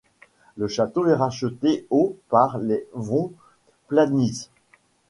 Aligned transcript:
Le 0.57 0.67
château 0.67 1.05
est 1.05 1.13
racheté 1.13 1.85
au 1.91 2.17
par 2.29 2.57
les 2.57 2.87
von 2.95 3.33
Planitz. 3.87 4.49